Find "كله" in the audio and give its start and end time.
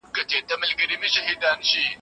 0.77-0.95